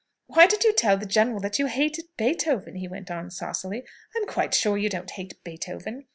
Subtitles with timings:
[0.25, 3.83] "Why did you tell the general that you hated Beethoven?" he went on saucily.
[4.17, 6.05] "I'm quite sure you don't hate Beethoven!"